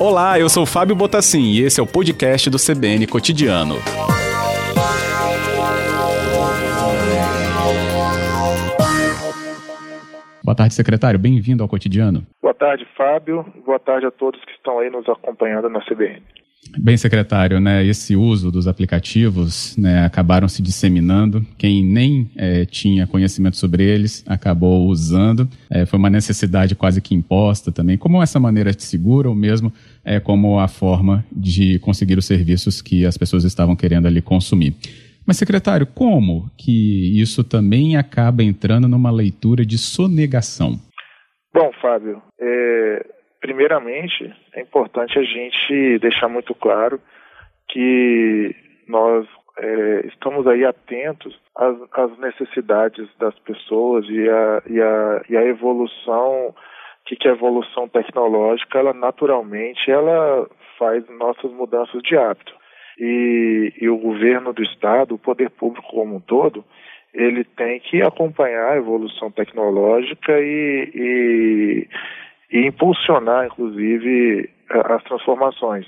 Olá, 0.00 0.40
eu 0.40 0.48
sou 0.48 0.64
Fábio 0.64 0.96
Botassin 0.96 1.52
e 1.52 1.60
esse 1.60 1.78
é 1.78 1.82
o 1.82 1.86
podcast 1.86 2.48
do 2.48 2.56
CBN 2.56 3.06
Cotidiano. 3.06 3.76
Boa 10.42 10.56
tarde, 10.56 10.74
secretário. 10.74 11.18
Bem-vindo 11.18 11.62
ao 11.62 11.68
Cotidiano. 11.68 12.26
Boa 12.42 12.54
tarde, 12.54 12.84
Fábio. 12.96 13.44
Boa 13.64 13.78
tarde 13.78 14.06
a 14.06 14.10
todos 14.10 14.44
que 14.44 14.50
estão 14.52 14.80
aí 14.80 14.90
nos 14.90 15.08
acompanhando 15.08 15.68
na 15.68 15.80
CBN. 15.84 16.22
Bem, 16.78 16.96
secretário, 16.96 17.58
né, 17.58 17.84
esse 17.84 18.14
uso 18.14 18.50
dos 18.50 18.68
aplicativos 18.68 19.76
né, 19.76 20.04
acabaram 20.04 20.46
se 20.46 20.62
disseminando. 20.62 21.44
Quem 21.58 21.84
nem 21.84 22.30
é, 22.36 22.64
tinha 22.64 23.06
conhecimento 23.06 23.56
sobre 23.56 23.82
eles 23.82 24.22
acabou 24.28 24.86
usando. 24.86 25.48
É, 25.70 25.84
foi 25.84 25.98
uma 25.98 26.10
necessidade 26.10 26.74
quase 26.74 27.00
que 27.00 27.14
imposta 27.14 27.72
também, 27.72 27.96
como 27.96 28.22
essa 28.22 28.38
maneira 28.38 28.72
de 28.72 28.82
segura 28.82 29.28
ou 29.28 29.34
mesmo 29.34 29.72
é, 30.04 30.20
como 30.20 30.60
a 30.60 30.68
forma 30.68 31.24
de 31.32 31.78
conseguir 31.80 32.18
os 32.18 32.26
serviços 32.26 32.80
que 32.80 33.04
as 33.04 33.16
pessoas 33.16 33.44
estavam 33.44 33.74
querendo 33.74 34.06
ali 34.06 34.22
consumir. 34.22 34.74
Mas, 35.26 35.38
secretário, 35.38 35.86
como 35.86 36.50
que 36.56 37.20
isso 37.20 37.42
também 37.42 37.96
acaba 37.96 38.42
entrando 38.42 38.86
numa 38.88 39.10
leitura 39.10 39.64
de 39.64 39.78
sonegação? 39.78 40.78
Bom, 41.52 41.70
Fábio, 41.80 42.22
é, 42.40 43.06
primeiramente 43.40 44.32
é 44.54 44.60
importante 44.60 45.18
a 45.18 45.22
gente 45.22 45.98
deixar 45.98 46.28
muito 46.28 46.54
claro 46.54 47.00
que 47.68 48.54
nós 48.86 49.26
é, 49.58 50.06
estamos 50.06 50.46
aí 50.46 50.64
atentos 50.64 51.38
às, 51.56 51.76
às, 51.92 52.18
necessidades 52.18 53.08
das 53.18 53.38
pessoas 53.40 54.06
e 54.08 54.28
a, 54.28 54.62
e 54.66 54.80
a, 54.80 55.22
e 55.28 55.36
a 55.36 55.44
evolução 55.44 56.54
que, 57.04 57.16
que 57.16 57.28
a 57.28 57.32
evolução 57.32 57.88
tecnológica 57.88 58.78
ela 58.78 58.92
naturalmente 58.92 59.90
ela 59.90 60.48
faz 60.78 61.04
nossas 61.08 61.50
mudanças 61.52 62.02
de 62.02 62.16
hábito. 62.16 62.54
E, 62.98 63.72
e 63.80 63.88
o 63.88 63.96
governo 63.96 64.52
do 64.52 64.62
estado 64.62 65.14
o 65.14 65.18
poder 65.18 65.50
público 65.50 65.88
como 65.88 66.16
um 66.16 66.20
todo 66.20 66.64
ele 67.12 67.44
tem 67.44 67.80
que 67.80 68.02
acompanhar 68.02 68.72
a 68.72 68.76
evolução 68.76 69.30
tecnológica 69.30 70.32
e, 70.40 70.90
e 70.94 71.88
e 72.50 72.66
impulsionar, 72.66 73.46
inclusive, 73.46 74.50
as 74.68 75.02
transformações. 75.04 75.86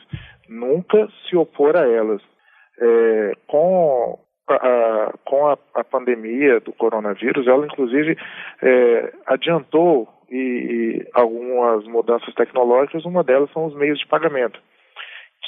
Nunca 0.49 1.09
se 1.29 1.37
opor 1.37 1.77
a 1.77 1.87
elas. 1.87 2.23
É, 2.81 3.33
com 3.47 4.19
a, 4.49 5.13
com 5.25 5.47
a, 5.47 5.59
a, 5.75 5.85
pandemia 5.85 6.61
do 6.61 6.73
coronavírus, 6.73 7.47
ela 7.47 7.65
inclusive 7.65 8.17
é, 8.63 9.13
adiantou 9.27 10.09
e, 10.31 10.37
e, 10.37 11.09
algumas 11.13 11.85
mudanças 11.85 12.35
tecnológicas, 12.35 13.05
uma 13.05 13.23
delas 13.23 13.51
são 13.53 13.67
os 13.67 13.75
meios 13.75 13.99
de 13.99 14.07
pagamento, 14.07 14.59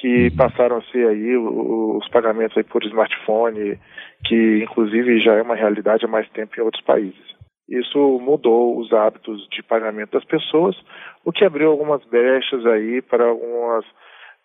que 0.01 0.29
uhum. 0.29 0.37
passaram 0.37 0.77
a 0.77 0.83
ser 0.93 1.09
aí 1.09 1.37
os 1.37 2.07
pagamentos 2.09 2.57
aí 2.57 2.65
por 2.65 2.85
smartphone, 2.85 3.79
que 4.27 4.63
inclusive 4.63 5.19
já 5.21 5.35
é 5.35 5.43
uma 5.43 5.57
realidade 5.57 6.05
há 6.05 6.09
mais 6.09 6.29
tempo 6.31 6.53
em 6.59 6.63
outros 6.63 6.85
países. 6.85 7.34
Isso 7.69 7.99
mudou 8.21 8.79
os 8.79 8.93
hábitos 8.93 9.49
de 9.49 9.63
pagamento 9.63 10.13
das 10.13 10.25
pessoas, 10.25 10.77
o 11.25 11.33
que 11.33 11.45
abriu 11.45 11.71
algumas 11.71 12.05
brechas 12.05 12.65
aí 12.67 13.01
para 13.01 13.25
algumas 13.25 13.85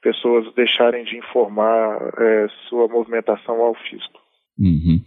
pessoas 0.02 0.54
deixarem 0.56 1.04
de 1.04 1.18
informar 1.18 2.14
é, 2.18 2.48
sua 2.70 2.88
movimentação 2.88 3.62
ao 3.62 3.76
fisco. 3.76 4.20
Uhum. 4.58 5.02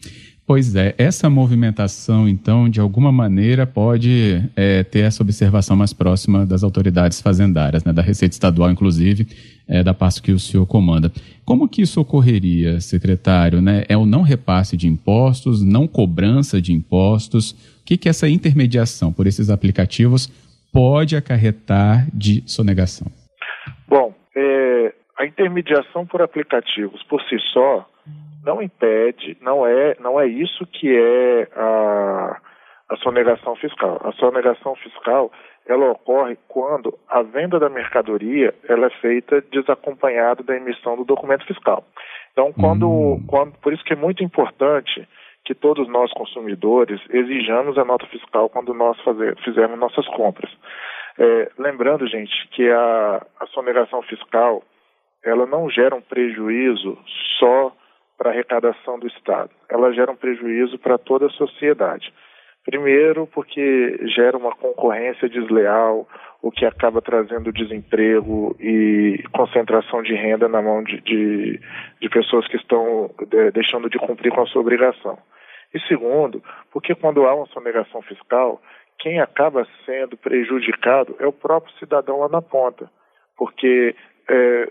Pois 0.46 0.74
é, 0.74 0.94
essa 0.98 1.30
movimentação, 1.30 2.28
então, 2.28 2.68
de 2.68 2.80
alguma 2.80 3.12
maneira 3.12 3.66
pode 3.66 4.42
é, 4.56 4.82
ter 4.82 5.00
essa 5.00 5.22
observação 5.22 5.76
mais 5.76 5.92
próxima 5.92 6.44
das 6.44 6.62
autoridades 6.62 7.20
fazendárias, 7.20 7.84
né, 7.84 7.92
da 7.92 8.02
Receita 8.02 8.34
Estadual, 8.34 8.70
inclusive, 8.70 9.26
é, 9.68 9.82
da 9.82 9.94
pasta 9.94 10.22
que 10.22 10.32
o 10.32 10.38
senhor 10.38 10.66
comanda. 10.66 11.10
Como 11.44 11.68
que 11.68 11.82
isso 11.82 12.00
ocorreria, 12.00 12.80
secretário? 12.80 13.60
Né? 13.60 13.84
É 13.88 13.96
o 13.96 14.06
não 14.06 14.22
repasse 14.22 14.76
de 14.76 14.86
impostos, 14.86 15.62
não 15.64 15.86
cobrança 15.86 16.60
de 16.60 16.72
impostos? 16.72 17.52
O 17.80 17.84
que, 17.84 17.96
que 17.96 18.08
essa 18.08 18.28
intermediação 18.28 19.12
por 19.12 19.26
esses 19.26 19.50
aplicativos 19.50 20.28
pode 20.72 21.16
acarretar 21.16 22.06
de 22.12 22.42
sonegação? 22.46 23.08
Bom, 23.86 24.14
é, 24.34 24.94
a 25.18 25.26
intermediação 25.26 26.06
por 26.06 26.22
aplicativos 26.22 27.02
por 27.04 27.20
si 27.22 27.38
só 27.52 27.86
não 28.44 28.60
impede, 28.60 29.36
não 29.40 29.66
é, 29.66 29.96
não 30.00 30.20
é 30.20 30.26
isso 30.26 30.66
que 30.66 30.88
é 30.88 31.48
a, 31.54 32.40
a 32.90 32.96
sonegação 32.96 33.54
fiscal. 33.56 34.00
A 34.04 34.12
sonegação 34.12 34.74
fiscal 34.76 35.30
ela 35.66 35.90
ocorre 35.90 36.36
quando 36.48 36.98
a 37.08 37.22
venda 37.22 37.58
da 37.58 37.68
mercadoria 37.68 38.54
ela 38.68 38.86
é 38.86 39.00
feita 39.00 39.40
desacompanhada 39.50 40.42
da 40.42 40.56
emissão 40.56 40.96
do 40.96 41.04
documento 41.04 41.46
fiscal. 41.46 41.84
Então, 42.32 42.52
quando, 42.52 42.88
hum. 42.88 43.24
quando, 43.26 43.52
por 43.58 43.72
isso 43.72 43.84
que 43.84 43.92
é 43.92 43.96
muito 43.96 44.24
importante 44.24 45.06
que 45.44 45.54
todos 45.54 45.88
nós 45.88 46.12
consumidores 46.12 47.00
exijamos 47.10 47.76
a 47.76 47.84
nota 47.84 48.06
fiscal 48.06 48.48
quando 48.48 48.72
nós 48.72 48.98
fazer, 49.00 49.36
fizermos 49.38 49.78
nossas 49.78 50.06
compras. 50.08 50.50
É, 51.18 51.50
lembrando, 51.58 52.06
gente, 52.06 52.48
que 52.48 52.70
a, 52.70 53.26
a 53.40 53.46
sonegação 53.48 54.02
fiscal 54.02 54.62
ela 55.24 55.46
não 55.46 55.68
gera 55.68 55.94
um 55.94 56.00
prejuízo 56.00 56.98
só 57.38 57.72
para 58.16 58.30
a 58.30 58.32
arrecadação 58.32 58.98
do 58.98 59.06
Estado. 59.06 59.50
Ela 59.68 59.92
gera 59.92 60.10
um 60.10 60.16
prejuízo 60.16 60.78
para 60.78 60.98
toda 60.98 61.26
a 61.26 61.30
sociedade. 61.30 62.12
Primeiro, 62.64 63.26
porque 63.26 63.98
gera 64.06 64.36
uma 64.36 64.54
concorrência 64.54 65.28
desleal, 65.28 66.06
o 66.40 66.50
que 66.50 66.64
acaba 66.64 67.02
trazendo 67.02 67.52
desemprego 67.52 68.56
e 68.60 69.22
concentração 69.32 70.02
de 70.02 70.14
renda 70.14 70.48
na 70.48 70.62
mão 70.62 70.82
de, 70.82 71.00
de, 71.00 71.60
de 72.00 72.08
pessoas 72.08 72.46
que 72.46 72.56
estão 72.56 73.10
de, 73.28 73.50
deixando 73.50 73.90
de 73.90 73.98
cumprir 73.98 74.32
com 74.32 74.42
a 74.42 74.46
sua 74.46 74.60
obrigação. 74.60 75.18
E 75.74 75.80
segundo, 75.88 76.42
porque 76.70 76.94
quando 76.94 77.26
há 77.26 77.34
uma 77.34 77.46
sonegação 77.46 78.00
fiscal, 78.02 78.60
quem 78.98 79.20
acaba 79.20 79.66
sendo 79.84 80.16
prejudicado 80.16 81.16
é 81.18 81.26
o 81.26 81.32
próprio 81.32 81.74
cidadão 81.78 82.20
lá 82.20 82.28
na 82.28 82.42
ponta, 82.42 82.88
porque 83.36 83.96
é, 84.28 84.68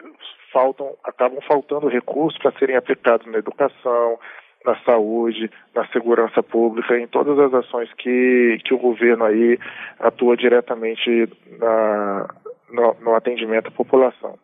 faltam, 0.53 0.95
acabam 1.03 1.41
faltando 1.41 1.89
recursos 1.89 2.39
para 2.39 2.57
serem 2.57 2.75
aplicados 2.75 3.25
na 3.27 3.39
educação, 3.39 4.19
na 4.65 4.75
saúde, 4.83 5.49
na 5.73 5.85
segurança 5.87 6.43
pública, 6.43 6.97
em 6.97 7.07
todas 7.07 7.37
as 7.39 7.53
ações 7.53 7.91
que, 7.93 8.59
que 8.63 8.73
o 8.73 8.77
governo 8.77 9.25
aí 9.25 9.57
atua 9.99 10.37
diretamente 10.37 11.27
na, 11.59 12.27
no, 12.71 12.95
no 13.01 13.15
atendimento 13.15 13.67
à 13.67 13.71
população. 13.71 14.37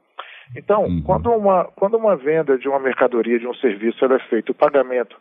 Então, 0.55 0.83
uhum. 0.83 1.01
quando, 1.05 1.29
uma, 1.31 1.65
quando 1.75 1.97
uma 1.97 2.15
venda 2.15 2.57
de 2.57 2.67
uma 2.67 2.79
mercadoria, 2.79 3.39
de 3.39 3.47
um 3.47 3.53
serviço, 3.55 4.03
é 4.05 4.19
feito, 4.19 4.51
o 4.51 4.55
pagamento 4.55 5.17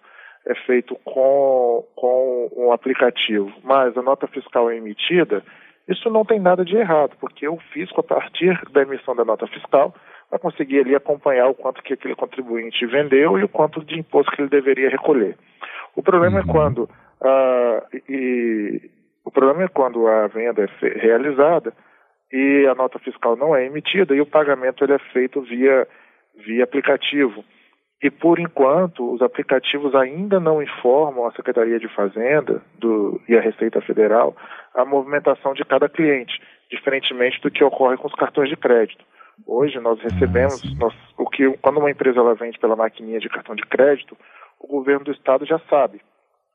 é 0.46 0.54
feito 0.54 0.94
com, 1.04 1.84
com 1.96 2.50
um 2.56 2.72
aplicativo, 2.72 3.52
mas 3.64 3.96
a 3.96 4.02
nota 4.02 4.26
fiscal 4.28 4.70
é 4.70 4.76
emitida, 4.76 5.42
isso 5.88 6.08
não 6.10 6.24
tem 6.24 6.40
nada 6.40 6.64
de 6.64 6.76
errado, 6.76 7.16
porque 7.20 7.48
o 7.48 7.58
fisco, 7.72 8.00
a 8.00 8.04
partir 8.04 8.60
da 8.70 8.82
emissão 8.82 9.14
da 9.14 9.24
nota 9.24 9.46
fiscal, 9.46 9.94
vai 10.30 10.38
conseguir 10.38 10.80
ali 10.80 10.94
acompanhar 10.94 11.48
o 11.48 11.54
quanto 11.54 11.82
que 11.82 11.94
aquele 11.94 12.14
contribuinte 12.14 12.84
vendeu 12.86 13.38
e 13.38 13.44
o 13.44 13.48
quanto 13.48 13.84
de 13.84 13.98
imposto 13.98 14.32
que 14.32 14.42
ele 14.42 14.48
deveria 14.48 14.90
recolher. 14.90 15.36
O 15.94 16.02
problema 16.02 16.38
é 16.38 16.42
uhum. 16.42 16.50
é 16.50 16.52
quando 16.52 16.88
a, 17.20 17.82
e, 18.08 18.90
o 19.24 19.30
problema 19.30 19.64
é 19.64 19.68
quando 19.68 20.06
a 20.06 20.26
venda 20.26 20.64
é 20.64 20.88
realizada 20.98 21.72
e 22.32 22.66
a 22.66 22.74
nota 22.74 22.98
fiscal 22.98 23.36
não 23.36 23.54
é 23.54 23.64
emitida 23.66 24.14
e 24.14 24.20
o 24.20 24.26
pagamento 24.26 24.84
ele 24.84 24.94
é 24.94 24.98
feito 25.12 25.40
via, 25.42 25.86
via 26.44 26.64
aplicativo. 26.64 27.44
E 28.02 28.10
por 28.10 28.38
enquanto, 28.38 29.14
os 29.14 29.22
aplicativos 29.22 29.94
ainda 29.94 30.38
não 30.38 30.62
informam 30.62 31.26
a 31.26 31.32
Secretaria 31.32 31.78
de 31.78 31.88
Fazenda 31.88 32.62
do, 32.78 33.20
e 33.26 33.34
a 33.34 33.40
Receita 33.40 33.80
Federal 33.80 34.36
a 34.74 34.84
movimentação 34.84 35.54
de 35.54 35.64
cada 35.64 35.88
cliente, 35.88 36.38
diferentemente 36.70 37.40
do 37.40 37.50
que 37.50 37.64
ocorre 37.64 37.96
com 37.96 38.06
os 38.06 38.14
cartões 38.14 38.50
de 38.50 38.56
crédito. 38.56 39.02
Hoje 39.44 39.78
nós 39.80 40.00
recebemos 40.00 40.62
ah, 40.64 40.78
nós, 40.78 40.94
o 41.18 41.28
que 41.28 41.50
quando 41.58 41.78
uma 41.78 41.90
empresa 41.90 42.20
ela 42.20 42.34
vende 42.34 42.58
pela 42.58 42.76
maquininha 42.76 43.20
de 43.20 43.28
cartão 43.28 43.54
de 43.54 43.62
crédito, 43.62 44.16
o 44.58 44.66
governo 44.66 45.04
do 45.04 45.12
estado 45.12 45.44
já 45.44 45.58
sabe, 45.68 46.00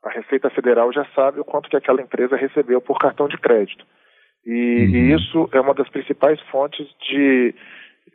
a 0.02 0.10
Receita 0.10 0.50
Federal 0.50 0.92
já 0.92 1.04
sabe 1.14 1.38
o 1.38 1.44
quanto 1.44 1.70
que 1.70 1.76
aquela 1.76 2.02
empresa 2.02 2.36
recebeu 2.36 2.80
por 2.80 2.98
cartão 2.98 3.28
de 3.28 3.38
crédito. 3.38 3.86
E, 4.44 4.50
uhum. 4.50 4.56
e 4.56 5.12
isso 5.14 5.48
é 5.52 5.60
uma 5.60 5.74
das 5.74 5.88
principais 5.88 6.40
fontes 6.50 6.86
de, 7.08 7.54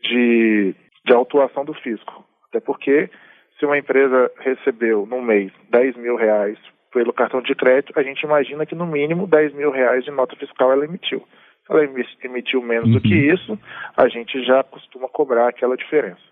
de, 0.03 0.75
de 1.05 1.13
autuação 1.13 1.63
do 1.63 1.73
fisco. 1.73 2.25
Até 2.49 2.59
porque 2.59 3.09
se 3.57 3.65
uma 3.65 3.77
empresa 3.77 4.29
recebeu 4.39 5.05
no 5.05 5.21
mês 5.21 5.51
10 5.69 5.95
mil 5.95 6.17
reais 6.17 6.57
pelo 6.91 7.13
cartão 7.13 7.41
de 7.41 7.55
crédito, 7.55 7.97
a 7.97 8.03
gente 8.03 8.21
imagina 8.23 8.65
que 8.65 8.75
no 8.75 8.85
mínimo 8.85 9.25
10 9.25 9.53
mil 9.53 9.71
reais 9.71 10.03
de 10.03 10.11
nota 10.11 10.35
fiscal 10.35 10.71
ela 10.73 10.83
emitiu 10.83 11.25
ela 11.69 11.83
emitiu 12.23 12.61
menos 12.61 12.87
uhum. 12.87 12.93
do 12.93 13.01
que 13.01 13.13
uhum. 13.13 13.33
isso, 13.33 13.59
a 13.95 14.07
gente 14.07 14.43
já 14.45 14.63
costuma 14.63 15.07
cobrar 15.07 15.49
aquela 15.49 15.75
diferença. 15.75 16.27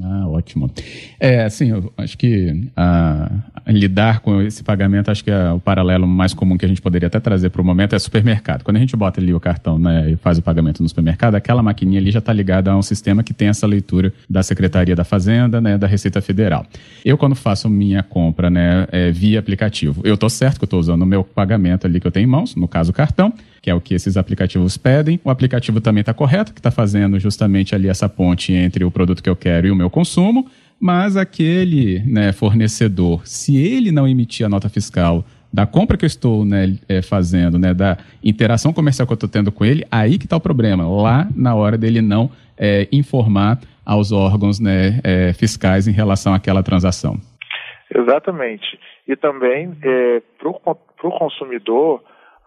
Ah, 0.00 0.28
Ótimo. 0.28 0.70
É, 1.18 1.42
assim, 1.42 1.70
eu 1.70 1.92
acho 1.96 2.16
que 2.16 2.70
a, 2.76 3.28
a 3.66 3.72
lidar 3.72 4.20
com 4.20 4.40
esse 4.40 4.62
pagamento, 4.62 5.10
acho 5.10 5.24
que 5.24 5.30
é 5.30 5.50
o 5.50 5.58
paralelo 5.58 6.06
mais 6.06 6.32
comum 6.32 6.56
que 6.56 6.64
a 6.64 6.68
gente 6.68 6.80
poderia 6.80 7.08
até 7.08 7.18
trazer 7.18 7.50
para 7.50 7.60
o 7.60 7.64
momento 7.64 7.96
é 7.96 7.98
supermercado. 7.98 8.62
Quando 8.62 8.76
a 8.76 8.80
gente 8.80 8.96
bota 8.96 9.20
ali 9.20 9.34
o 9.34 9.40
cartão 9.40 9.80
né, 9.80 10.12
e 10.12 10.16
faz 10.16 10.38
o 10.38 10.42
pagamento 10.42 10.80
no 10.80 10.88
supermercado, 10.88 11.34
aquela 11.34 11.60
maquininha 11.60 12.00
ali 12.00 12.12
já 12.12 12.20
está 12.20 12.32
ligada 12.32 12.70
a 12.70 12.76
um 12.76 12.82
sistema 12.82 13.24
que 13.24 13.34
tem 13.34 13.48
essa 13.48 13.66
leitura 13.66 14.12
da 14.28 14.44
Secretaria 14.44 14.94
da 14.94 15.02
Fazenda, 15.02 15.60
né, 15.60 15.76
da 15.76 15.88
Receita 15.88 16.22
Federal. 16.22 16.64
Eu, 17.04 17.18
quando 17.18 17.34
faço 17.34 17.68
minha 17.68 18.02
compra 18.04 18.48
né, 18.48 18.86
é, 18.92 19.10
via 19.10 19.40
aplicativo, 19.40 20.02
eu 20.04 20.14
estou 20.14 20.30
certo 20.30 20.58
que 20.58 20.64
eu 20.64 20.66
estou 20.66 20.78
usando 20.78 21.02
o 21.02 21.06
meu 21.06 21.24
pagamento 21.24 21.88
ali 21.88 21.98
que 21.98 22.06
eu 22.06 22.12
tenho 22.12 22.24
em 22.24 22.30
mãos, 22.30 22.54
no 22.54 22.68
caso 22.68 22.92
o 22.92 22.94
cartão, 22.94 23.32
que 23.62 23.70
é 23.70 23.74
o 23.74 23.80
que 23.80 23.94
esses 23.94 24.16
aplicativos 24.16 24.76
pedem. 24.76 25.20
O 25.24 25.30
aplicativo 25.30 25.80
também 25.80 26.00
está 26.00 26.14
correto, 26.14 26.52
que 26.52 26.60
está 26.60 26.70
fazendo 26.70 27.18
justamente 27.18 27.74
ali 27.74 27.88
essa 27.88 28.08
ponte 28.08 28.52
entre 28.52 28.84
o 28.84 28.90
produto 28.90 29.22
que 29.22 29.28
eu 29.28 29.36
quero 29.36 29.66
e 29.66 29.70
o 29.70 29.76
meu 29.76 29.90
consumo, 29.90 30.46
mas 30.80 31.16
aquele 31.16 32.00
né, 32.04 32.32
fornecedor, 32.32 33.26
se 33.26 33.56
ele 33.56 33.92
não 33.92 34.08
emitir 34.08 34.46
a 34.46 34.48
nota 34.48 34.68
fiscal 34.68 35.24
da 35.52 35.66
compra 35.66 35.96
que 35.96 36.04
eu 36.04 36.06
estou 36.06 36.44
né, 36.44 36.78
é, 36.88 37.02
fazendo, 37.02 37.58
né, 37.58 37.74
da 37.74 37.98
interação 38.22 38.72
comercial 38.72 39.06
que 39.06 39.12
eu 39.12 39.16
estou 39.16 39.28
tendo 39.28 39.50
com 39.50 39.64
ele, 39.64 39.84
aí 39.90 40.16
que 40.16 40.24
está 40.24 40.36
o 40.36 40.40
problema, 40.40 40.88
lá 40.88 41.28
na 41.34 41.54
hora 41.54 41.76
dele 41.76 42.00
não 42.00 42.30
é, 42.56 42.88
informar 42.92 43.58
aos 43.84 44.12
órgãos 44.12 44.60
né, 44.60 45.00
é, 45.02 45.32
fiscais 45.32 45.88
em 45.88 45.92
relação 45.92 46.32
àquela 46.32 46.62
transação. 46.62 47.18
Exatamente. 47.92 48.78
E 49.08 49.16
também, 49.16 49.76
é, 49.82 50.22
para 50.38 50.48
o 50.48 51.18
consumidor, 51.18 52.00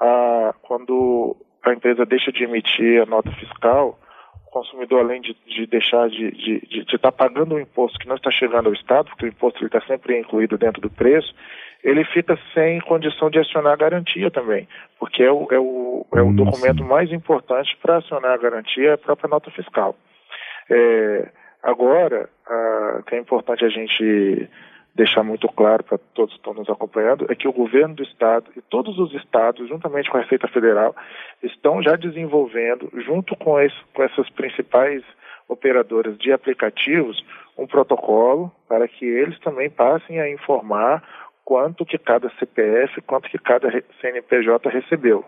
a, 0.03 0.53
quando 0.61 1.35
a 1.63 1.71
empresa 1.71 2.05
deixa 2.05 2.31
de 2.31 2.43
emitir 2.43 3.01
a 3.01 3.05
nota 3.05 3.31
fiscal, 3.31 3.97
o 4.47 4.51
consumidor, 4.51 4.99
além 4.99 5.21
de, 5.21 5.35
de 5.47 5.65
deixar 5.65 6.09
de 6.09 6.25
estar 6.27 6.67
de, 6.67 6.85
de, 6.85 6.97
tá 6.97 7.11
pagando 7.11 7.55
um 7.55 7.59
imposto 7.59 7.97
que 7.97 8.07
não 8.07 8.17
está 8.17 8.29
chegando 8.29 8.67
ao 8.67 8.73
Estado, 8.73 9.07
porque 9.09 9.25
o 9.25 9.29
imposto 9.29 9.65
está 9.65 9.79
sempre 9.81 10.19
incluído 10.19 10.57
dentro 10.57 10.81
do 10.81 10.89
preço, 10.89 11.33
ele 11.83 12.03
fica 12.05 12.37
sem 12.53 12.79
condição 12.81 13.29
de 13.29 13.39
acionar 13.39 13.73
a 13.73 13.77
garantia 13.77 14.29
também, 14.29 14.67
porque 14.99 15.23
é 15.23 15.31
o, 15.31 15.47
é 15.49 15.59
o, 15.59 16.05
é 16.13 16.21
o 16.21 16.27
hum, 16.27 16.35
documento 16.35 16.83
mais 16.83 17.11
importante 17.11 17.75
para 17.81 17.97
acionar 17.97 18.31
a 18.31 18.37
garantia, 18.37 18.89
é 18.89 18.93
a 18.93 18.97
própria 18.97 19.29
nota 19.29 19.49
fiscal. 19.51 19.95
É, 20.69 21.29
agora, 21.61 22.29
a, 22.45 23.03
que 23.07 23.15
é 23.15 23.19
importante 23.19 23.63
a 23.63 23.69
gente 23.69 24.49
deixar 24.95 25.23
muito 25.23 25.47
claro 25.47 25.83
para 25.83 25.97
todos 25.97 26.33
que 26.33 26.39
estão 26.39 26.53
nos 26.53 26.69
acompanhando 26.69 27.25
é 27.29 27.35
que 27.35 27.47
o 27.47 27.53
governo 27.53 27.95
do 27.95 28.03
estado 28.03 28.51
e 28.55 28.61
todos 28.61 28.97
os 28.99 29.13
estados, 29.13 29.67
juntamente 29.67 30.09
com 30.09 30.17
a 30.17 30.21
Receita 30.21 30.47
Federal, 30.47 30.95
estão 31.41 31.81
já 31.81 31.95
desenvolvendo, 31.95 32.89
junto 33.01 33.35
com, 33.35 33.59
esse, 33.59 33.75
com 33.93 34.03
essas 34.03 34.29
principais 34.29 35.03
operadoras 35.47 36.17
de 36.17 36.31
aplicativos, 36.31 37.23
um 37.57 37.67
protocolo 37.67 38.51
para 38.67 38.87
que 38.87 39.05
eles 39.05 39.39
também 39.39 39.69
passem 39.69 40.19
a 40.19 40.29
informar 40.29 41.03
quanto 41.43 41.85
que 41.85 41.97
cada 41.97 42.29
CPF, 42.39 43.01
quanto 43.01 43.29
que 43.29 43.37
cada 43.37 43.69
CNPJ 43.99 44.69
recebeu 44.69 45.25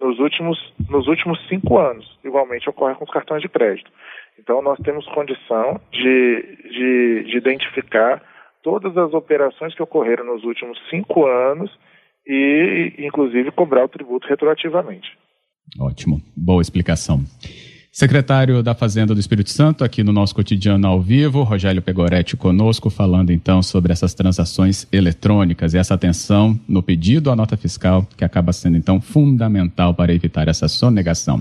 nos 0.00 0.18
últimos, 0.18 0.74
nos 0.88 1.08
últimos 1.08 1.38
cinco 1.48 1.78
anos. 1.78 2.18
Igualmente 2.24 2.70
ocorre 2.70 2.94
com 2.94 3.04
os 3.04 3.10
cartões 3.10 3.42
de 3.42 3.48
crédito. 3.48 3.90
Então, 4.38 4.62
nós 4.62 4.78
temos 4.78 5.06
condição 5.08 5.80
de, 5.90 6.58
de, 6.70 7.24
de 7.24 7.36
identificar 7.36 8.22
todas 8.68 8.94
as 8.98 9.14
operações 9.14 9.74
que 9.74 9.82
ocorreram 9.82 10.26
nos 10.26 10.44
últimos 10.44 10.78
cinco 10.90 11.26
anos 11.26 11.70
e, 12.26 12.92
inclusive, 12.98 13.50
cobrar 13.50 13.86
o 13.86 13.88
tributo 13.88 14.28
retroativamente. 14.28 15.08
Ótimo, 15.80 16.20
boa 16.36 16.60
explicação. 16.60 17.24
Secretário 17.90 18.62
da 18.62 18.74
Fazenda 18.74 19.14
do 19.14 19.20
Espírito 19.20 19.48
Santo, 19.48 19.82
aqui 19.82 20.04
no 20.04 20.12
nosso 20.12 20.34
cotidiano 20.34 20.86
ao 20.86 21.00
vivo, 21.00 21.44
Rogério 21.44 21.80
Pegoretti 21.80 22.36
conosco, 22.36 22.90
falando 22.90 23.32
então 23.32 23.62
sobre 23.62 23.90
essas 23.90 24.12
transações 24.12 24.86
eletrônicas 24.92 25.72
e 25.72 25.78
essa 25.78 25.94
atenção 25.94 26.60
no 26.68 26.82
pedido 26.82 27.30
à 27.30 27.36
nota 27.36 27.56
fiscal, 27.56 28.06
que 28.18 28.24
acaba 28.24 28.52
sendo 28.52 28.76
então 28.76 29.00
fundamental 29.00 29.94
para 29.94 30.12
evitar 30.12 30.46
essa 30.46 30.68
sonegação. 30.68 31.40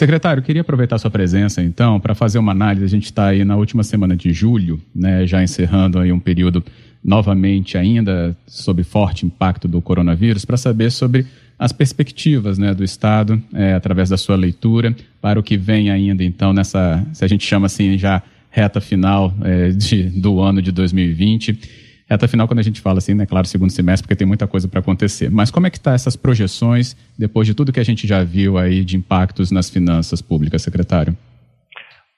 Secretário, 0.00 0.42
queria 0.42 0.62
aproveitar 0.62 0.96
sua 0.96 1.10
presença, 1.10 1.62
então, 1.62 2.00
para 2.00 2.14
fazer 2.14 2.38
uma 2.38 2.52
análise. 2.52 2.86
A 2.86 2.88
gente 2.88 3.04
está 3.04 3.26
aí 3.26 3.44
na 3.44 3.54
última 3.54 3.82
semana 3.82 4.16
de 4.16 4.32
julho, 4.32 4.80
né, 4.94 5.26
já 5.26 5.42
encerrando 5.42 5.98
aí 5.98 6.10
um 6.10 6.18
período 6.18 6.64
novamente 7.04 7.76
ainda 7.76 8.34
sob 8.46 8.82
forte 8.82 9.26
impacto 9.26 9.68
do 9.68 9.82
coronavírus, 9.82 10.46
para 10.46 10.56
saber 10.56 10.90
sobre 10.90 11.26
as 11.58 11.70
perspectivas 11.70 12.56
né, 12.56 12.72
do 12.72 12.82
Estado, 12.82 13.42
é, 13.52 13.74
através 13.74 14.08
da 14.08 14.16
sua 14.16 14.36
leitura, 14.36 14.96
para 15.20 15.38
o 15.38 15.42
que 15.42 15.58
vem 15.58 15.90
ainda, 15.90 16.24
então, 16.24 16.54
nessa, 16.54 17.06
se 17.12 17.22
a 17.22 17.28
gente 17.28 17.46
chama 17.46 17.66
assim, 17.66 17.98
já 17.98 18.22
reta 18.48 18.80
final 18.80 19.34
é, 19.42 19.68
de, 19.68 20.04
do 20.04 20.40
ano 20.40 20.62
de 20.62 20.72
2020 20.72 21.89
reta 22.10 22.26
final 22.26 22.48
quando 22.48 22.58
a 22.58 22.62
gente 22.62 22.80
fala 22.80 22.98
assim, 22.98 23.14
né, 23.14 23.24
claro, 23.24 23.46
segundo 23.46 23.70
semestre, 23.70 24.06
porque 24.06 24.18
tem 24.18 24.26
muita 24.26 24.46
coisa 24.46 24.68
para 24.68 24.80
acontecer. 24.80 25.30
Mas 25.30 25.50
como 25.50 25.66
é 25.66 25.70
que 25.70 25.76
está 25.76 25.92
essas 25.92 26.16
projeções 26.16 26.96
depois 27.18 27.46
de 27.46 27.54
tudo 27.54 27.72
que 27.72 27.80
a 27.80 27.84
gente 27.84 28.06
já 28.06 28.24
viu 28.24 28.58
aí 28.58 28.84
de 28.84 28.96
impactos 28.96 29.52
nas 29.52 29.70
finanças 29.70 30.20
públicas, 30.20 30.62
secretário? 30.62 31.16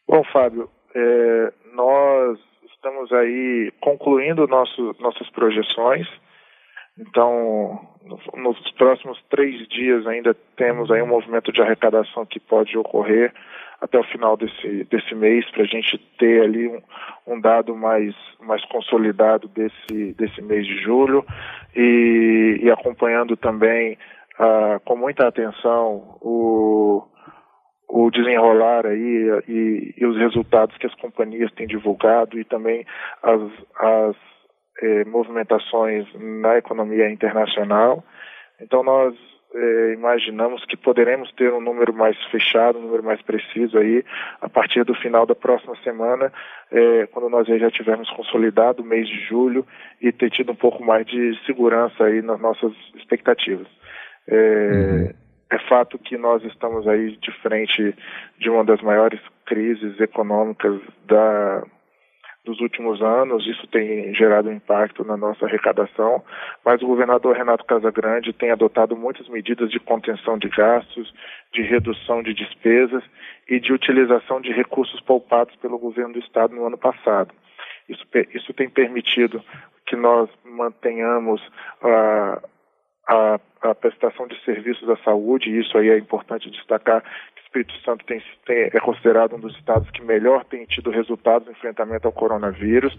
Bom, 0.09 0.25
Fábio, 0.33 0.69
é, 0.95 1.53
nós 1.75 2.39
estamos 2.75 3.13
aí 3.13 3.73
concluindo 3.81 4.47
nosso, 4.47 4.97
nossas 4.99 5.29
projeções. 5.31 6.07
Então, 6.99 7.81
nos 8.37 8.59
próximos 8.73 9.19
três 9.31 9.67
dias 9.69 10.07
ainda 10.07 10.37
temos 10.57 10.91
aí 10.91 11.03
um 11.03 11.07
movimento 11.07 11.53
de 11.53 11.63
arrecadação 11.63 12.27
que 12.27 12.41
pode 12.41 12.77
ocorrer 12.77 13.33
até 13.83 13.99
o 13.99 14.05
final 14.05 14.37
desse, 14.37 14.85
desse 14.85 15.13
mês 15.13 15.45
para 15.51 15.65
a 15.65 15.67
gente 15.67 15.99
ter 16.17 16.43
ali 16.45 16.69
um, 16.69 16.81
um, 17.27 17.41
dado 17.41 17.75
mais, 17.75 18.15
mais 18.41 18.65
consolidado 18.67 19.49
desse, 19.49 20.15
desse 20.15 20.41
mês 20.41 20.65
de 20.65 20.81
julho 20.81 21.27
e, 21.75 22.61
e 22.63 22.71
acompanhando 22.71 23.37
também 23.37 23.99
uh, 24.39 24.79
com 24.85 24.97
muita 24.97 25.27
atenção 25.27 26.17
o, 26.21 27.03
o 27.89 28.09
desenrolar 28.13 28.87
aí 28.87 29.43
e, 29.49 29.95
e, 29.99 30.07
os 30.07 30.17
resultados 30.17 30.77
que 30.79 30.87
as 30.87 30.95
companhias 30.95 31.51
têm 31.53 31.67
divulgado 31.67 32.39
e 32.39 32.45
também 32.45 32.87
as, 33.21 33.43
as 33.81 34.17
eh, 34.81 35.05
movimentações 35.07 36.07
na 36.15 36.57
economia 36.57 37.11
internacional. 37.11 38.05
Então 38.61 38.85
nós 38.85 39.15
eh, 39.55 39.93
imaginamos 39.95 40.65
que 40.65 40.77
poderemos 40.77 41.31
ter 41.33 41.53
um 41.53 41.61
número 41.61 41.93
mais 41.93 42.17
fechado, 42.27 42.79
um 42.79 42.83
número 42.83 43.03
mais 43.03 43.21
preciso 43.23 43.79
aí 43.79 44.05
a 44.41 44.49
partir 44.49 44.85
do 44.85 44.95
final 44.95 45.27
da 45.27 45.35
próxima 45.35 45.77
semana, 45.85 46.33
eh, 46.71 47.07
quando 47.13 47.29
nós 47.29 47.47
já 47.47 47.71
tivermos 47.71 48.11
consolidado 48.11 48.83
o 48.83 48.87
mês 48.87 49.09
de 49.09 49.21
julho 49.27 49.67
e 50.01 50.11
ter 50.11 50.31
tido 50.31 50.53
um 50.53 50.57
pouco 50.57 50.83
mais 50.83 51.07
de 51.07 51.39
segurança 51.45 52.05
aí 52.05 52.23
nas 52.23 52.41
nossas 52.41 52.73
expectativas. 52.95 53.67
Uhum. 54.29 55.11
É 55.51 55.59
fato 55.69 55.99
que 55.99 56.17
nós 56.17 56.43
estamos 56.45 56.89
aí 56.89 57.17
de 57.19 57.31
frente 57.43 57.95
de 58.39 58.49
uma 58.49 58.65
das 58.65 58.81
maiores 58.81 59.21
crises 59.45 60.01
econômicas 60.01 60.81
da 61.07 61.63
dos 62.45 62.61
últimos 62.61 63.01
anos, 63.01 63.47
isso 63.47 63.67
tem 63.69 64.13
gerado 64.15 64.51
impacto 64.51 65.05
na 65.05 65.17
nossa 65.17 65.47
arrecadação, 65.47 66.23
mas 66.65 66.83
o 66.83 66.87
governador 66.87 67.37
Renato 67.37 67.65
Casagrande 67.65 68.33
tem 68.33 68.51
adotado 68.51 68.97
muitas 68.97 69.29
medidas 69.29 69.71
de 69.71 69.79
contenção 69.79 70.37
de 70.37 70.49
gastos, 70.49 71.15
de 71.53 71.63
redução 71.63 72.23
de 72.23 72.35
despesas 72.35 73.05
e 73.49 73.61
de 73.61 73.73
utilização 73.73 74.41
de 74.41 74.51
recursos 74.53 75.01
poupados 75.01 75.55
pelo 75.57 75.79
governo 75.79 76.15
do 76.15 76.19
estado 76.19 76.55
no 76.55 76.67
ano 76.67 76.77
passado. 76.77 77.33
Isso, 77.89 78.05
isso 78.35 78.53
tem 78.55 78.69
permitido 78.69 79.43
que 79.87 79.95
nós 79.95 80.29
mantenhamos 80.45 81.41
a, 81.81 82.43
a, 83.09 83.41
a 83.63 83.75
prestação 83.75 84.27
de 84.27 84.39
serviços 84.45 84.89
à 84.89 84.97
saúde, 84.99 85.51
e 85.51 85.61
isso 85.61 85.77
aí 85.77 85.89
é 85.89 85.99
importante 85.99 86.51
destacar 86.51 87.03
Espírito 87.53 87.75
Santo 87.85 88.05
tem, 88.07 88.23
tem, 88.47 88.71
é 88.73 88.81
considerado 88.81 89.37
um 89.37 89.41
dos 89.41 89.55
estados 89.59 89.91
que 89.91 90.03
melhor 90.03 90.43
tem 90.45 90.65
tido 90.65 90.91
resultados 90.91 91.47
no 91.47 91.53
enfrentamento 91.53 92.07
ao 92.07 92.13
coronavírus. 92.13 92.97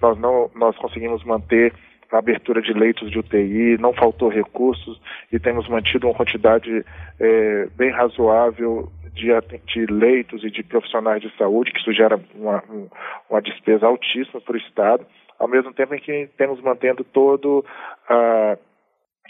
Nós 0.00 0.16
não 0.18 0.48
nós 0.54 0.76
conseguimos 0.76 1.24
manter 1.24 1.74
a 2.12 2.18
abertura 2.18 2.62
de 2.62 2.72
leitos 2.72 3.10
de 3.10 3.18
UTI, 3.18 3.76
não 3.78 3.92
faltou 3.92 4.28
recursos 4.28 5.00
e 5.32 5.40
temos 5.40 5.68
mantido 5.68 6.06
uma 6.06 6.14
quantidade 6.14 6.84
é, 7.18 7.66
bem 7.74 7.90
razoável 7.90 8.88
de, 9.12 9.28
de, 9.66 9.86
leitos 9.92 10.44
e 10.44 10.50
de 10.50 10.62
profissionais 10.62 11.20
de 11.20 11.36
saúde, 11.36 11.72
que 11.72 11.80
isso 11.80 11.92
gera 11.92 12.20
uma, 12.36 12.62
uma 13.28 13.42
despesa 13.42 13.86
altíssima 13.86 14.40
para 14.40 14.54
o 14.54 14.58
Estado, 14.58 15.04
ao 15.36 15.48
mesmo 15.48 15.72
tempo 15.72 15.94
em 15.94 15.98
que 15.98 16.28
temos 16.36 16.60
mantendo 16.60 17.02
todo 17.02 17.64
a, 18.08 18.56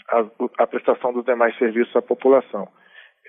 a, 0.09 0.25
a 0.63 0.67
prestação 0.67 1.13
dos 1.13 1.25
demais 1.25 1.57
serviços 1.57 1.95
à 1.95 2.01
população. 2.01 2.67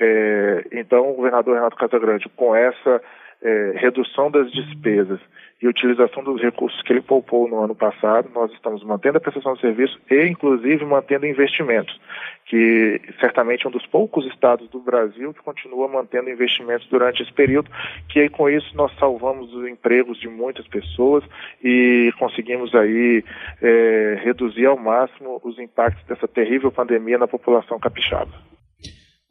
É, 0.01 0.65
então, 0.73 1.11
o 1.11 1.15
governador 1.15 1.55
Renato 1.57 1.77
Casagrande, 1.77 2.29
com 2.37 2.55
essa 2.55 3.03
é, 3.43 3.73
redução 3.77 4.31
das 4.31 4.51
despesas 4.51 5.21
e 5.61 5.67
utilização 5.67 6.23
dos 6.23 6.41
recursos 6.41 6.81
que 6.83 6.93
ele 6.93 7.01
poupou 7.01 7.49
no 7.49 7.61
ano 7.61 7.75
passado, 7.75 8.31
nós 8.33 8.53
estamos 8.53 8.83
mantendo 8.85 9.19
a 9.19 9.21
prestação 9.21 9.55
de 9.55 9.61
serviço 9.61 9.99
e, 10.09 10.27
inclusive, 10.27 10.85
mantendo 10.85 11.27
investimentos, 11.27 12.01
que 12.47 13.01
certamente 13.19 13.67
é 13.67 13.69
um 13.69 13.73
dos 13.73 13.85
poucos 13.87 14.25
estados 14.27 14.69
do 14.69 14.79
Brasil 14.79 15.35
que 15.35 15.43
continua 15.43 15.89
mantendo 15.89 16.31
investimentos 16.31 16.87
durante 16.89 17.23
esse 17.23 17.33
período, 17.33 17.71
que 18.09 18.29
com 18.29 18.49
isso 18.49 18.77
nós 18.77 18.93
salvamos 18.99 19.53
os 19.53 19.67
empregos 19.67 20.21
de 20.21 20.29
muitas 20.29 20.67
pessoas 20.69 21.25
e 21.63 22.13
conseguimos 22.19 22.73
aí 22.75 23.25
é, 23.61 24.21
reduzir 24.23 24.67
ao 24.67 24.77
máximo 24.77 25.41
os 25.43 25.59
impactos 25.59 26.05
dessa 26.07 26.29
terrível 26.29 26.71
pandemia 26.71 27.19
na 27.19 27.27
população 27.27 27.81
capixaba. 27.81 28.58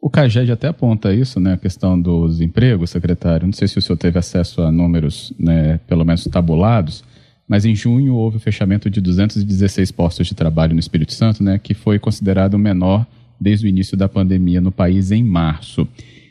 O 0.00 0.08
CAGED 0.08 0.52
até 0.52 0.68
aponta 0.68 1.12
isso, 1.12 1.40
né, 1.40 1.54
a 1.54 1.56
questão 1.56 2.00
dos 2.00 2.40
empregos, 2.40 2.90
secretário. 2.90 3.46
Não 3.46 3.52
sei 3.52 3.66
se 3.66 3.78
o 3.78 3.82
senhor 3.82 3.96
teve 3.96 4.18
acesso 4.18 4.62
a 4.62 4.70
números, 4.70 5.32
né, 5.38 5.78
pelo 5.88 6.04
menos 6.04 6.24
tabulados, 6.24 7.02
mas 7.48 7.64
em 7.64 7.74
junho 7.74 8.14
houve 8.14 8.36
o 8.36 8.40
fechamento 8.40 8.88
de 8.88 9.00
216 9.00 9.90
postos 9.90 10.28
de 10.28 10.34
trabalho 10.34 10.72
no 10.74 10.80
Espírito 10.80 11.12
Santo, 11.12 11.42
né, 11.42 11.58
que 11.58 11.74
foi 11.74 11.98
considerado 11.98 12.54
o 12.54 12.58
menor 12.58 13.04
desde 13.40 13.66
o 13.66 13.68
início 13.68 13.96
da 13.96 14.08
pandemia 14.08 14.60
no 14.60 14.70
país 14.70 15.10
em 15.10 15.22
março. 15.22 15.86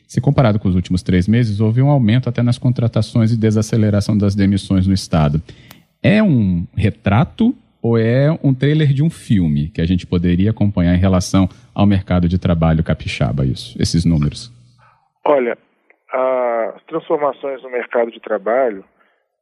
Se 0.07 0.21
comparado 0.21 0.59
com 0.59 0.69
os 0.69 0.75
últimos 0.75 1.03
três 1.03 1.27
meses, 1.27 1.59
houve 1.59 1.81
um 1.81 1.89
aumento 1.89 2.29
até 2.29 2.41
nas 2.41 2.57
contratações 2.57 3.31
e 3.31 3.37
desaceleração 3.37 4.17
das 4.17 4.33
demissões 4.33 4.87
no 4.87 4.93
Estado. 4.93 5.41
É 6.01 6.23
um 6.23 6.65
retrato 6.73 7.53
ou 7.81 7.97
é 7.97 8.31
um 8.43 8.53
trailer 8.53 8.93
de 8.93 9.03
um 9.03 9.09
filme 9.09 9.69
que 9.69 9.81
a 9.81 9.85
gente 9.85 10.05
poderia 10.05 10.51
acompanhar 10.51 10.95
em 10.95 10.99
relação 10.99 11.47
ao 11.73 11.85
mercado 11.85 12.27
de 12.27 12.39
trabalho 12.39 12.83
capixaba, 12.83 13.45
isso, 13.45 13.79
esses 13.81 14.05
números? 14.05 14.51
Olha, 15.23 15.57
as 16.11 16.83
transformações 16.83 17.61
no 17.61 17.69
mercado 17.69 18.11
de 18.11 18.19
trabalho, 18.19 18.83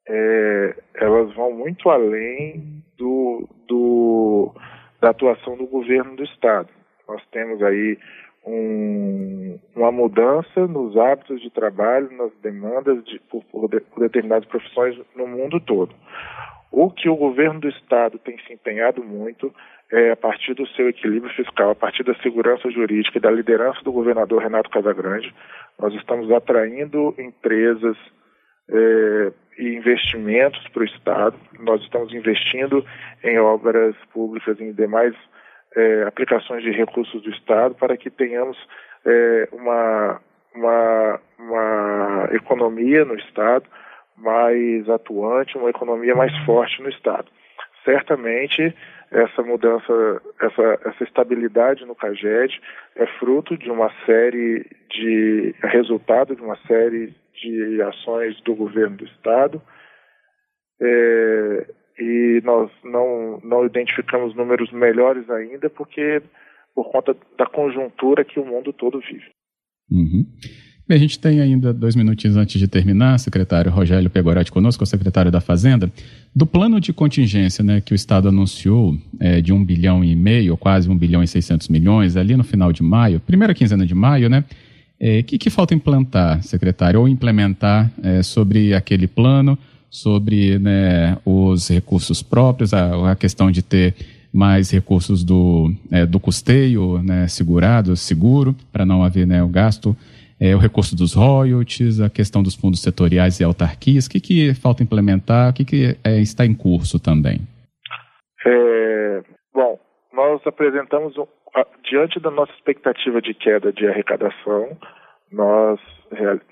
é, 0.07 0.75
elas 0.95 1.33
vão 1.33 1.51
muito 1.51 1.89
além 1.89 2.83
do, 2.97 3.47
do, 3.67 4.53
da 5.01 5.09
atuação 5.09 5.57
do 5.57 5.65
governo 5.65 6.15
do 6.15 6.23
Estado. 6.23 6.69
Nós 7.07 7.21
temos 7.31 7.61
aí 7.61 7.97
um, 8.45 9.59
uma 9.75 9.91
mudança 9.91 10.67
nos 10.67 10.95
hábitos 10.97 11.41
de 11.41 11.49
trabalho, 11.49 12.09
nas 12.15 12.31
demandas 12.41 13.03
de, 13.05 13.19
por, 13.29 13.43
por, 13.45 13.69
por 13.69 13.99
determinadas 13.99 14.47
profissões 14.47 14.95
no 15.15 15.27
mundo 15.27 15.59
todo. 15.59 15.93
O 16.77 16.91
que 16.91 17.07
o 17.07 17.15
governo 17.15 17.61
do 17.61 17.69
Estado 17.69 18.19
tem 18.19 18.37
se 18.39 18.51
empenhado 18.51 19.01
muito 19.01 19.49
é, 19.89 20.11
a 20.11 20.15
partir 20.17 20.53
do 20.53 20.67
seu 20.67 20.89
equilíbrio 20.89 21.33
fiscal, 21.33 21.69
a 21.69 21.75
partir 21.75 22.03
da 22.03 22.13
segurança 22.15 22.69
jurídica 22.69 23.17
e 23.17 23.21
da 23.21 23.31
liderança 23.31 23.81
do 23.81 23.93
governador 23.93 24.41
Renato 24.41 24.69
Casagrande, 24.69 25.33
nós 25.79 25.93
estamos 25.93 26.29
atraindo 26.33 27.15
empresas 27.17 27.95
é, 28.69 29.31
e 29.57 29.69
investimentos 29.69 30.67
para 30.67 30.81
o 30.81 30.85
Estado. 30.85 31.37
Nós 31.61 31.81
estamos 31.81 32.13
investindo 32.13 32.85
em 33.23 33.39
obras 33.39 33.95
públicas 34.11 34.59
e 34.59 34.65
em 34.65 34.73
demais 34.73 35.15
é, 35.77 36.03
aplicações 36.03 36.61
de 36.61 36.71
recursos 36.71 37.21
do 37.21 37.29
Estado 37.29 37.73
para 37.75 37.95
que 37.95 38.09
tenhamos 38.09 38.57
é, 39.05 39.47
uma, 39.53 40.19
uma, 40.53 41.21
uma 41.39 42.29
economia 42.33 43.05
no 43.05 43.15
Estado 43.15 43.65
mais 44.17 44.87
atuante, 44.89 45.57
uma 45.57 45.69
economia 45.69 46.15
mais 46.15 46.35
forte 46.45 46.81
no 46.81 46.89
Estado. 46.89 47.27
Certamente, 47.83 48.73
essa 49.11 49.43
mudança, 49.43 50.21
essa, 50.41 50.79
essa 50.85 51.03
estabilidade 51.03 51.85
no 51.85 51.95
CAGED 51.95 52.59
é 52.95 53.05
fruto 53.19 53.57
de 53.57 53.69
uma 53.69 53.91
série 54.05 54.65
de, 54.89 55.55
é 55.61 55.67
resultado 55.67 56.35
de 56.35 56.41
uma 56.41 56.57
série 56.67 57.13
de 57.41 57.81
ações 57.81 58.39
do 58.41 58.55
governo 58.55 58.97
do 58.97 59.05
Estado, 59.05 59.61
é, 60.81 61.67
e 61.99 62.41
nós 62.43 62.69
não, 62.83 63.39
não 63.43 63.65
identificamos 63.65 64.35
números 64.35 64.71
melhores 64.71 65.29
ainda, 65.29 65.69
porque 65.69 66.21
por 66.73 66.91
conta 66.91 67.15
da 67.37 67.45
conjuntura 67.45 68.25
que 68.25 68.39
o 68.39 68.45
mundo 68.45 68.73
todo 68.73 68.99
vive. 68.99 69.31
Uhum. 69.89 70.25
A 70.87 70.97
gente 70.97 71.17
tem 71.17 71.41
ainda 71.41 71.73
dois 71.73 71.95
minutinhos 71.95 72.37
antes 72.37 72.59
de 72.59 72.67
terminar, 72.67 73.17
secretário 73.17 73.71
Rogério 73.71 74.07
Pegorati 74.07 74.51
conosco, 74.51 74.83
o 74.83 74.87
secretário 74.87 75.31
da 75.31 75.41
Fazenda. 75.41 75.91
Do 76.35 76.45
plano 76.45 76.79
de 76.79 76.93
contingência 76.93 77.63
né, 77.63 77.81
que 77.81 77.91
o 77.91 77.95
Estado 77.95 78.27
anunciou 78.27 78.95
é, 79.19 79.41
de 79.41 79.51
um 79.51 79.63
bilhão 79.63 80.03
e 80.03 80.15
meio, 80.15 80.55
quase 80.55 80.87
um 80.87 80.95
bilhão 80.95 81.23
e 81.23 81.27
seiscentos 81.27 81.69
milhões, 81.69 82.15
ali 82.15 82.37
no 82.37 82.43
final 82.43 82.71
de 82.71 82.83
maio, 82.83 83.19
primeira 83.19 83.51
quinzena 83.55 83.83
de 83.83 83.95
maio, 83.95 84.29
né? 84.29 84.41
O 84.41 84.43
é, 84.99 85.23
que, 85.23 85.39
que, 85.39 85.49
falta 85.49 85.73
implantar, 85.73 86.41
secretário, 86.43 86.99
ou 86.99 87.07
implementar 87.07 87.91
é, 88.03 88.21
sobre 88.21 88.73
aquele 88.75 89.07
plano, 89.07 89.57
sobre 89.89 90.59
né, 90.59 91.17
os 91.25 91.67
recursos 91.67 92.21
próprios, 92.21 92.73
a, 92.73 93.11
a, 93.11 93.15
questão 93.15 93.49
de 93.49 93.61
ter 93.61 93.95
mais 94.31 94.69
recursos 94.69 95.23
do, 95.23 95.73
é, 95.89 96.05
do 96.05 96.19
custeio 96.19 97.01
né, 97.01 97.27
segurado, 97.27 97.95
seguro, 97.97 98.55
para 98.71 98.85
não 98.85 99.03
haver 99.03 99.25
né, 99.25 99.43
o 99.43 99.47
gasto 99.47 99.97
é, 100.39 100.55
o 100.55 100.59
recurso 100.59 100.95
dos 100.95 101.13
royalties, 101.13 102.01
a 102.01 102.09
questão 102.09 102.43
dos 102.43 102.55
fundos 102.55 102.81
setoriais 102.81 103.39
e 103.39 103.43
autarquias. 103.43 104.05
O 104.05 104.09
que, 104.09 104.19
que 104.19 104.53
falta 104.53 104.83
implementar? 104.83 105.49
O 105.49 105.53
que, 105.53 105.65
que 105.65 105.97
é, 106.03 106.19
está 106.19 106.45
em 106.45 106.53
curso 106.53 106.99
também? 106.99 107.41
É, 108.45 109.21
bom, 109.53 109.79
nós 110.13 110.45
apresentamos, 110.45 111.13
diante 111.89 112.19
da 112.19 112.29
nossa 112.29 112.51
expectativa 112.53 113.21
de 113.21 113.33
queda 113.33 113.71
de 113.71 113.87
arrecadação, 113.87 114.77
nós 115.31 115.79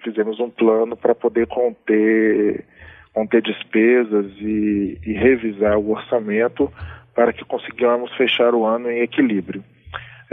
fizemos 0.03 0.39
um 0.39 0.49
plano 0.49 0.95
para 0.95 1.13
poder 1.13 1.47
conter, 1.47 2.65
conter 3.13 3.41
despesas 3.41 4.25
e, 4.39 4.97
e 5.05 5.13
revisar 5.13 5.77
o 5.77 5.91
orçamento 5.91 6.71
para 7.13 7.31
que 7.31 7.45
consigamos 7.45 8.11
fechar 8.15 8.55
o 8.55 8.65
ano 8.65 8.89
em 8.89 9.01
equilíbrio. 9.01 9.63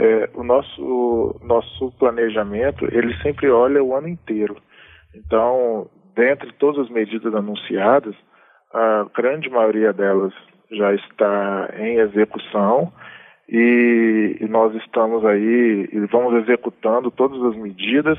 É, 0.03 0.29
o 0.33 0.43
nosso, 0.43 1.39
nosso 1.43 1.91
planejamento, 1.99 2.85
ele 2.85 3.15
sempre 3.21 3.51
olha 3.51 3.83
o 3.83 3.95
ano 3.95 4.07
inteiro. 4.07 4.57
Então, 5.13 5.87
dentre 6.15 6.51
todas 6.53 6.85
as 6.85 6.89
medidas 6.89 7.35
anunciadas, 7.35 8.15
a 8.73 9.05
grande 9.15 9.47
maioria 9.47 9.93
delas 9.93 10.33
já 10.71 10.91
está 10.95 11.69
em 11.77 11.99
execução 11.99 12.91
e, 13.47 14.37
e 14.41 14.45
nós 14.47 14.73
estamos 14.73 15.23
aí 15.23 15.87
e 15.93 15.99
vamos 16.11 16.33
executando 16.41 17.11
todas 17.11 17.39
as 17.43 17.55
medidas 17.55 18.17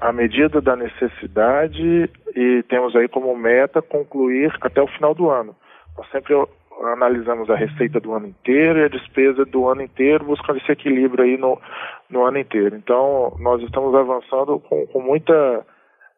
à 0.00 0.12
medida 0.12 0.60
da 0.60 0.74
necessidade 0.74 2.10
e 2.34 2.64
temos 2.64 2.96
aí 2.96 3.06
como 3.06 3.36
meta 3.36 3.80
concluir 3.80 4.52
até 4.60 4.82
o 4.82 4.88
final 4.88 5.14
do 5.14 5.30
ano. 5.30 5.54
Nós 5.96 6.10
sempre 6.10 6.34
analisamos 6.84 7.50
a 7.50 7.56
receita 7.56 8.00
do 8.00 8.12
ano 8.12 8.26
inteiro 8.26 8.78
e 8.78 8.84
a 8.84 8.88
despesa 8.88 9.44
do 9.44 9.68
ano 9.68 9.82
inteiro, 9.82 10.24
buscando 10.24 10.58
esse 10.58 10.70
equilíbrio 10.70 11.24
aí 11.24 11.36
no, 11.36 11.60
no 12.08 12.24
ano 12.24 12.38
inteiro. 12.38 12.76
Então, 12.76 13.36
nós 13.40 13.62
estamos 13.62 13.94
avançando 13.94 14.58
com, 14.60 14.86
com 14.86 15.00
muita 15.00 15.66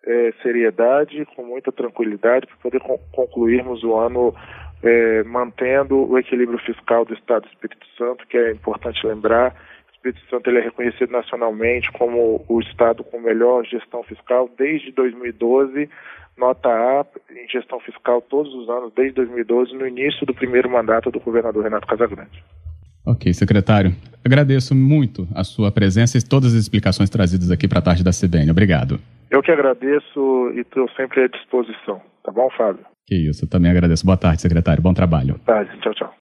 é, 0.07 0.33
seriedade, 0.43 1.27
com 1.37 1.45
muita 1.45 1.73
tranquilidade, 1.73 2.47
para 2.47 2.57
poder 2.57 2.81
con 2.81 2.99
concluirmos 3.13 3.83
o 3.85 3.97
ano 3.97 4.35
é, 4.83 5.23
mantendo 5.25 6.11
o 6.11 6.19
equilíbrio 6.19 6.59
fiscal 6.61 7.05
do 7.05 7.15
Estado 7.15 7.43
do 7.43 7.49
Espírito 7.49 7.87
Santo, 7.97 8.27
que 8.27 8.37
é 8.37 8.53
importante 8.53 9.07
lembrar. 9.07 9.55
Espírito 10.01 10.31
Santo 10.31 10.49
ele 10.49 10.59
é 10.59 10.63
reconhecido 10.63 11.11
nacionalmente 11.11 11.93
como 11.93 12.45
o 12.49 12.61
Estado 12.61 13.05
com 13.05 13.21
melhor 13.21 13.65
gestão 13.67 14.03
fiscal 14.03 14.49
desde 14.57 14.91
2012 14.93 15.89
nota 16.41 16.69
A 16.69 17.05
em 17.31 17.47
gestão 17.49 17.79
fiscal 17.81 18.23
todos 18.23 18.53
os 18.55 18.69
anos, 18.69 18.93
desde 18.97 19.15
2012, 19.17 19.75
no 19.75 19.87
início 19.87 20.27
do 20.27 20.35
primeiro 20.35 20.71
mandato 20.71 21.11
do 21.11 21.21
governador 21.21 21.63
Renato 21.63 21.87
Casagrande. 21.87 22.43
Ok, 23.07 23.33
secretário. 23.35 23.93
Agradeço 24.25 24.75
muito 24.75 25.29
a 25.35 25.45
sua 25.45 25.71
presença 25.71 26.17
e 26.19 26.23
todas 26.23 26.55
as 26.55 26.61
explicações 26.61 27.11
trazidas 27.11 27.51
aqui 27.51 27.69
para 27.69 27.79
a 27.79 27.83
tarde 27.83 28.03
da 28.03 28.11
CBN. 28.11 28.51
Obrigado. 28.51 28.99
Eu 29.31 29.43
que 29.43 29.51
agradeço 29.51 30.53
e 30.55 30.61
estou 30.61 30.89
sempre 30.91 31.25
à 31.25 31.29
disposição. 31.29 32.01
Tá 32.25 32.33
bom, 32.33 32.49
Fábio? 32.57 32.85
Que 33.07 33.15
isso, 33.17 33.45
eu 33.45 33.49
também 33.49 33.71
agradeço. 33.71 34.05
Boa 34.05 34.17
tarde, 34.17 34.43
secretário. 34.43 34.83
Bom 34.83 34.95
trabalho. 34.95 35.35
Boa 35.35 35.65
tarde. 35.65 35.71
Tchau, 35.81 35.95
tchau. 35.95 36.15